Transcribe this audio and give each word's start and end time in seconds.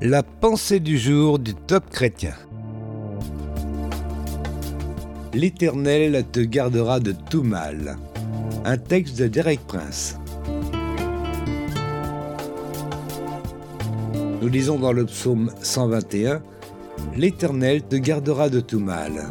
La 0.00 0.22
pensée 0.22 0.78
du 0.78 0.96
jour 0.96 1.40
du 1.40 1.54
top 1.54 1.90
chrétien. 1.90 2.34
L'Éternel 5.34 6.24
te 6.30 6.38
gardera 6.38 7.00
de 7.00 7.10
tout 7.10 7.42
mal. 7.42 7.98
Un 8.64 8.76
texte 8.76 9.18
de 9.18 9.26
Derek 9.26 9.58
Prince. 9.66 10.16
Nous 14.40 14.46
lisons 14.46 14.78
dans 14.78 14.92
le 14.92 15.04
psaume 15.04 15.50
121 15.62 16.42
L'Éternel 17.16 17.82
te 17.82 17.96
gardera 17.96 18.48
de 18.48 18.60
tout 18.60 18.78
mal. 18.78 19.24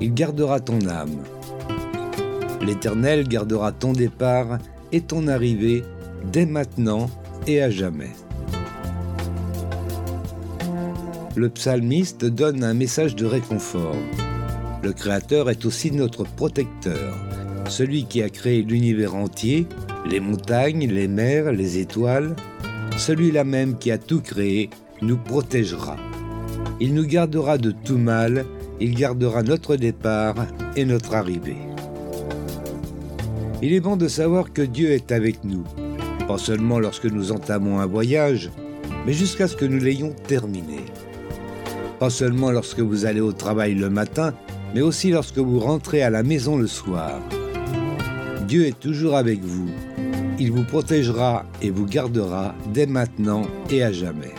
Il 0.00 0.14
gardera 0.14 0.60
ton 0.60 0.78
âme. 0.88 1.22
L'Éternel 2.62 3.28
gardera 3.28 3.70
ton 3.70 3.92
départ 3.92 4.56
et 4.92 5.02
ton 5.02 5.28
arrivée 5.28 5.82
dès 6.32 6.46
maintenant 6.46 7.10
et 7.46 7.60
à 7.60 7.68
jamais. 7.68 8.12
Le 11.36 11.48
psalmiste 11.48 12.24
donne 12.24 12.62
un 12.62 12.74
message 12.74 13.16
de 13.16 13.26
réconfort. 13.26 13.96
Le 14.82 14.92
Créateur 14.92 15.50
est 15.50 15.64
aussi 15.64 15.90
notre 15.90 16.22
protecteur, 16.24 17.16
celui 17.68 18.04
qui 18.04 18.22
a 18.22 18.28
créé 18.28 18.62
l'univers 18.62 19.16
entier, 19.16 19.66
les 20.08 20.20
montagnes, 20.20 20.86
les 20.86 21.08
mers, 21.08 21.50
les 21.50 21.78
étoiles, 21.78 22.36
celui-là 22.96 23.42
même 23.42 23.78
qui 23.78 23.90
a 23.90 23.98
tout 23.98 24.20
créé 24.20 24.70
nous 25.02 25.16
protégera. 25.16 25.96
Il 26.80 26.94
nous 26.94 27.06
gardera 27.06 27.58
de 27.58 27.72
tout 27.72 27.98
mal, 27.98 28.44
il 28.80 28.94
gardera 28.94 29.42
notre 29.42 29.74
départ 29.74 30.46
et 30.76 30.84
notre 30.84 31.14
arrivée. 31.14 31.56
Il 33.60 33.72
est 33.72 33.80
bon 33.80 33.96
de 33.96 34.06
savoir 34.06 34.52
que 34.52 34.62
Dieu 34.62 34.90
est 34.90 35.10
avec 35.10 35.42
nous, 35.42 35.64
pas 36.28 36.38
seulement 36.38 36.78
lorsque 36.78 37.06
nous 37.06 37.32
entamons 37.32 37.80
un 37.80 37.86
voyage, 37.86 38.50
mais 39.04 39.12
jusqu'à 39.12 39.48
ce 39.48 39.56
que 39.56 39.64
nous 39.64 39.80
l'ayons 39.80 40.14
terminé 40.28 40.83
seulement 42.10 42.50
lorsque 42.50 42.80
vous 42.80 43.04
allez 43.04 43.20
au 43.20 43.32
travail 43.32 43.74
le 43.74 43.90
matin, 43.90 44.34
mais 44.74 44.80
aussi 44.80 45.10
lorsque 45.10 45.38
vous 45.38 45.60
rentrez 45.60 46.02
à 46.02 46.10
la 46.10 46.22
maison 46.22 46.56
le 46.56 46.66
soir. 46.66 47.20
Dieu 48.46 48.66
est 48.66 48.78
toujours 48.78 49.16
avec 49.16 49.42
vous. 49.42 49.68
Il 50.38 50.52
vous 50.52 50.64
protégera 50.64 51.46
et 51.62 51.70
vous 51.70 51.86
gardera 51.86 52.54
dès 52.72 52.86
maintenant 52.86 53.42
et 53.70 53.82
à 53.82 53.92
jamais. 53.92 54.34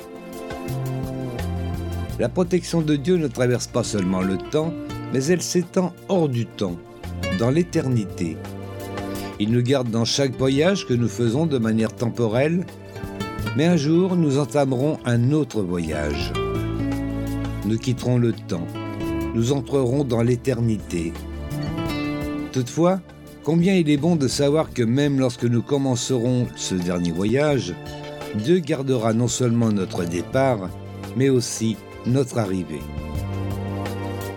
La 2.19 2.29
protection 2.29 2.81
de 2.81 2.95
Dieu 2.95 3.17
ne 3.17 3.27
traverse 3.27 3.67
pas 3.67 3.83
seulement 3.83 4.21
le 4.21 4.37
temps, 4.37 4.73
mais 5.13 5.23
elle 5.25 5.41
s'étend 5.41 5.93
hors 6.07 6.29
du 6.29 6.45
temps, 6.45 6.77
dans 7.39 7.49
l'éternité. 7.49 8.37
Il 9.39 9.51
nous 9.51 9.61
garde 9.61 9.89
dans 9.89 10.05
chaque 10.05 10.37
voyage 10.37 10.85
que 10.85 10.93
nous 10.93 11.09
faisons 11.09 11.45
de 11.45 11.57
manière 11.57 11.93
temporelle, 11.93 12.65
mais 13.57 13.65
un 13.65 13.77
jour 13.77 14.15
nous 14.15 14.37
entamerons 14.37 14.97
un 15.05 15.31
autre 15.31 15.61
voyage 15.61 16.31
nous 17.65 17.77
quitterons 17.77 18.17
le 18.17 18.33
temps, 18.33 18.67
nous 19.33 19.51
entrerons 19.51 20.03
dans 20.03 20.21
l'éternité. 20.21 21.13
Toutefois, 22.51 23.01
combien 23.43 23.73
il 23.73 23.89
est 23.89 23.97
bon 23.97 24.15
de 24.15 24.27
savoir 24.27 24.71
que 24.71 24.83
même 24.83 25.19
lorsque 25.19 25.45
nous 25.45 25.61
commencerons 25.61 26.47
ce 26.55 26.75
dernier 26.75 27.11
voyage, 27.11 27.73
Dieu 28.35 28.59
gardera 28.59 29.13
non 29.13 29.27
seulement 29.27 29.71
notre 29.71 30.05
départ, 30.05 30.69
mais 31.15 31.29
aussi 31.29 31.77
notre 32.05 32.37
arrivée. 32.37 32.81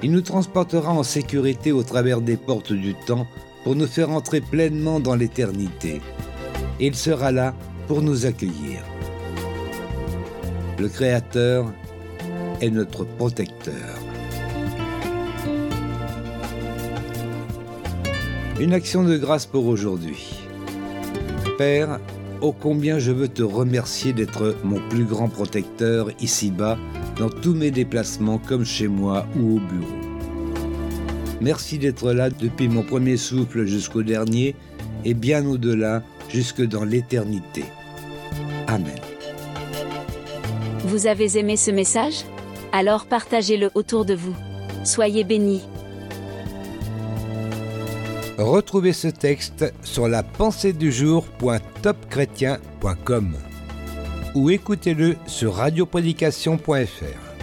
Il 0.03 0.13
nous 0.13 0.23
transportera 0.23 0.93
en 0.93 1.03
sécurité 1.03 1.73
au 1.73 1.83
travers 1.83 2.21
des 2.21 2.37
portes 2.37 2.73
du 2.73 2.95
temps 2.95 3.27
pour 3.65 3.75
nous 3.75 3.87
faire 3.87 4.11
entrer 4.11 4.41
pleinement 4.41 5.01
dans 5.01 5.17
l'éternité. 5.17 6.01
Et 6.81 6.87
il 6.87 6.95
sera 6.95 7.33
là 7.33 7.55
pour 7.89 8.01
nous 8.01 8.25
accueillir. 8.25 8.83
Le 10.79 10.89
Créateur 10.89 11.73
est 12.61 12.71
notre 12.71 13.05
protecteur. 13.05 13.75
Une 18.61 18.73
action 18.73 19.05
de 19.05 19.17
grâce 19.17 19.47
pour 19.47 19.67
aujourd'hui. 19.67 20.35
Père, 21.59 22.01
ô 22.41 22.53
combien 22.53 22.99
je 22.99 23.13
veux 23.13 23.29
te 23.29 23.43
remercier 23.43 24.13
d'être 24.13 24.57
mon 24.65 24.81
plus 24.89 25.05
grand 25.05 25.29
protecteur 25.29 26.09
ici-bas, 26.21 26.77
dans 27.19 27.31
tous 27.31 27.55
mes 27.55 27.71
déplacements 27.71 28.39
comme 28.39 28.65
chez 28.65 28.89
moi 28.89 29.27
ou 29.37 29.57
au 29.57 29.61
bureau. 29.61 29.99
Merci 31.41 31.79
d'être 31.79 32.13
là 32.13 32.31
depuis 32.31 32.69
mon 32.69 32.83
premier 32.83 33.17
souffle 33.17 33.65
jusqu'au 33.65 34.03
dernier 34.03 34.57
et 35.05 35.15
bien 35.15 35.47
au-delà 35.47 36.03
jusque 36.29 36.63
dans 36.63 36.85
l'éternité. 36.85 37.65
Amen. 38.67 38.99
Vous 40.85 41.07
avez 41.07 41.39
aimé 41.39 41.57
ce 41.57 41.71
message? 41.71 42.25
Alors 42.73 43.07
partagez-le 43.07 43.71
autour 43.75 44.05
de 44.05 44.15
vous. 44.15 44.35
Soyez 44.85 45.25
bénis. 45.25 45.63
Retrouvez 48.39 48.93
ce 48.93 49.09
texte 49.09 49.73
sur 49.83 50.07
la 50.09 50.23
ou 54.35 54.51
écoutez-le 54.51 55.17
sur 55.27 55.55
radioprédication.fr. 55.55 57.38